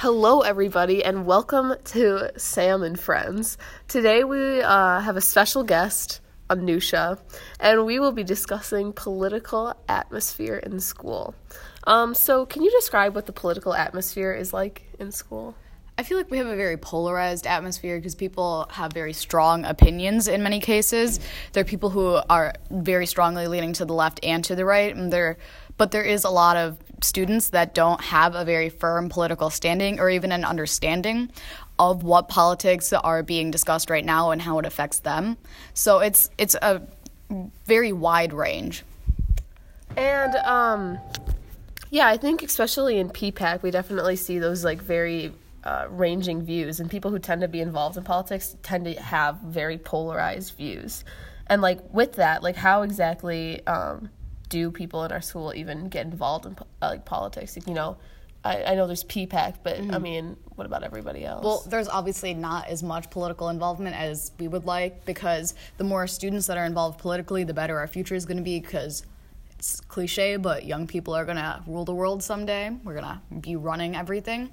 [0.00, 3.58] Hello, everybody, and welcome to Sam and Friends.
[3.86, 7.18] Today we uh, have a special guest, Anusha,
[7.60, 11.34] and we will be discussing political atmosphere in school.
[11.86, 15.54] Um, so, can you describe what the political atmosphere is like in school?
[16.00, 20.28] I feel like we have a very polarized atmosphere because people have very strong opinions
[20.28, 21.20] in many cases.
[21.52, 24.96] There are people who are very strongly leaning to the left and to the right,
[24.96, 25.36] and there,
[25.76, 30.00] but there is a lot of students that don't have a very firm political standing
[30.00, 31.30] or even an understanding
[31.78, 35.36] of what politics are being discussed right now and how it affects them.
[35.74, 36.80] So it's it's a
[37.66, 38.84] very wide range.
[39.98, 40.98] And um,
[41.90, 46.80] yeah, I think especially in PPAC, we definitely see those like very uh, ranging views,
[46.80, 51.04] and people who tend to be involved in politics tend to have very polarized views.
[51.46, 54.10] And like with that, like how exactly um,
[54.48, 57.58] do people in our school even get involved in uh, like politics?
[57.66, 57.98] You know,
[58.44, 59.94] I, I know there's PPAC, but mm-hmm.
[59.94, 61.44] I mean, what about everybody else?
[61.44, 66.06] Well, there's obviously not as much political involvement as we would like because the more
[66.06, 69.04] students that are involved politically, the better our future is going to be because
[69.50, 72.70] it's cliche, but young people are going to rule the world someday.
[72.82, 74.50] We're going to be running everything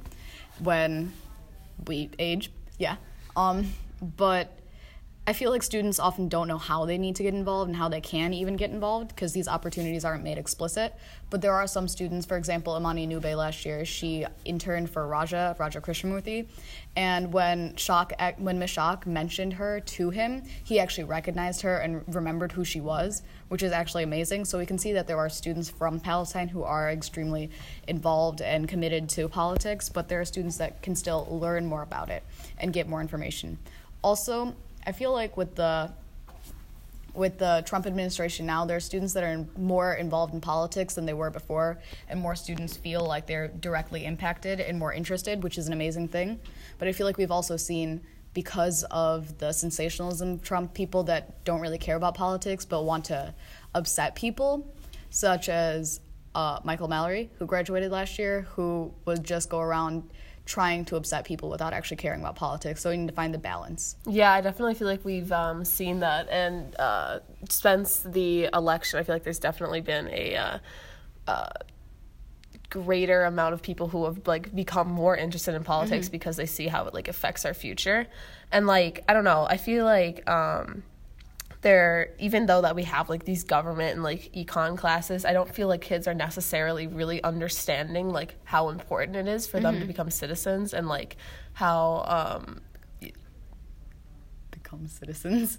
[0.60, 1.14] when
[1.86, 2.52] we age.
[2.78, 2.96] Yeah.
[3.36, 4.52] Um, but
[5.30, 7.90] I feel like students often don't know how they need to get involved and how
[7.90, 10.96] they can even get involved because these opportunities aren't made explicit.
[11.30, 15.54] But there are some students, for example, Imani Nube last year, she interned for Raja,
[15.60, 16.48] Raja Krishnamoorthi,
[16.96, 22.54] and when Shock, when Shock mentioned her to him, he actually recognized her and remembered
[22.54, 24.46] who she was, which is actually amazing.
[24.46, 27.50] So we can see that there are students from Palatine who are extremely
[27.86, 32.10] involved and committed to politics, but there are students that can still learn more about
[32.10, 32.24] it
[32.58, 33.58] and get more information.
[34.02, 34.56] Also,
[34.88, 35.92] I feel like with the
[37.14, 40.94] with the Trump administration now, there are students that are in, more involved in politics
[40.94, 45.44] than they were before, and more students feel like they're directly impacted and more interested,
[45.44, 46.40] which is an amazing thing.
[46.78, 48.02] But I feel like we've also seen,
[48.36, 53.34] because of the sensationalism Trump, people that don't really care about politics but want to
[53.74, 54.72] upset people,
[55.10, 56.00] such as
[56.38, 60.08] uh, Michael Mallory, who graduated last year, who would just go around
[60.46, 62.80] trying to upset people without actually caring about politics.
[62.80, 63.96] So we need to find the balance.
[64.06, 66.30] Yeah, I definitely feel like we've um, seen that.
[66.30, 70.36] And uh, since the election, I feel like there's definitely been a.
[70.36, 70.58] Uh,
[71.28, 71.50] uh,
[72.70, 76.12] greater amount of people who have like become more interested in politics mm-hmm.
[76.12, 78.06] because they see how it like affects our future
[78.52, 80.84] and like i don't know i feel like um
[81.68, 85.54] there even though that we have like these government and like econ classes i don't
[85.54, 89.64] feel like kids are necessarily really understanding like how important it is for mm-hmm.
[89.66, 89.88] them to mm-hmm.
[89.88, 91.18] become citizens and like
[91.52, 92.62] how um
[94.50, 95.58] become citizens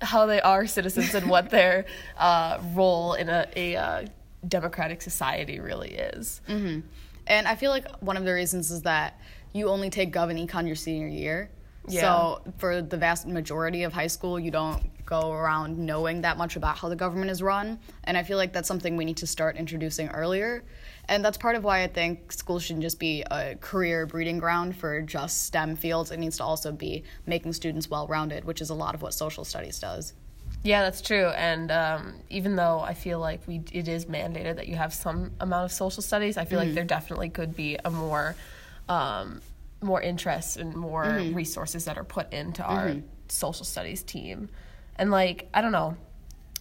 [0.00, 1.84] how they are citizens and what their
[2.16, 4.06] uh, role in a, a uh,
[4.48, 6.80] democratic society really is mm-hmm.
[7.26, 9.20] and i feel like one of the reasons is that
[9.52, 11.50] you only take gov and econ your senior year
[11.88, 12.00] yeah.
[12.00, 16.54] So for the vast majority of high school, you don't go around knowing that much
[16.54, 17.78] about how the government is run.
[18.04, 20.62] And I feel like that's something we need to start introducing earlier.
[21.08, 24.76] And that's part of why I think schools shouldn't just be a career breeding ground
[24.76, 26.12] for just STEM fields.
[26.12, 29.12] It needs to also be making students well rounded, which is a lot of what
[29.12, 30.14] social studies does.
[30.62, 31.26] Yeah, that's true.
[31.28, 35.32] And um, even though I feel like we it is mandated that you have some
[35.40, 36.68] amount of social studies, I feel mm-hmm.
[36.68, 38.36] like there definitely could be a more
[38.88, 39.40] um,
[39.82, 41.34] more interest and more mm-hmm.
[41.34, 43.06] resources that are put into our mm-hmm.
[43.28, 44.48] social studies team.
[44.96, 45.96] And like, I don't know.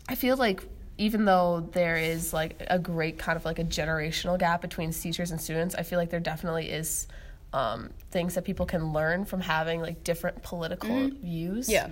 [0.08, 0.64] I feel like
[0.98, 5.32] even though there is like a great kind of like a generational gap between teachers
[5.32, 7.08] and students, I feel like there definitely is
[7.54, 11.26] um, things that people can learn from having like different political mm-hmm.
[11.26, 11.70] views.
[11.70, 11.90] Yeah.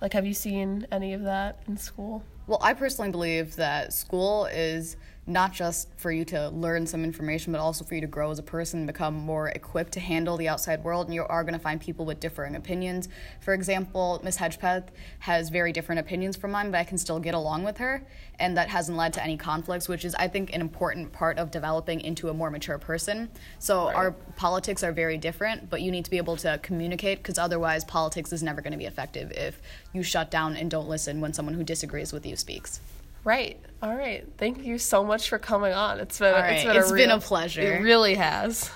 [0.00, 2.22] Like, have you seen any of that in school?
[2.46, 4.96] Well, I personally believe that school is
[5.28, 8.38] not just for you to learn some information, but also for you to grow as
[8.38, 11.06] a person and become more equipped to handle the outside world.
[11.06, 13.08] And you are going to find people with differing opinions.
[13.40, 14.84] For example, Miss Hedgepeth
[15.20, 18.06] has very different opinions from mine, but I can still get along with her.
[18.38, 21.50] And that hasn't led to any conflicts, which is, I think, an important part of
[21.50, 23.28] developing into a more mature person.
[23.58, 23.96] So right.
[23.96, 27.84] our politics are very different, but you need to be able to communicate because otherwise,
[27.84, 29.60] politics is never going to be effective if
[29.92, 32.80] you shut down and don't listen when someone who disagrees with you speaks.
[33.26, 33.60] Right.
[33.82, 34.24] All right.
[34.38, 35.98] Thank you so much for coming on.
[35.98, 36.52] It's been All right.
[36.52, 37.60] it's been it's a real, been a pleasure.
[37.60, 38.70] It really has.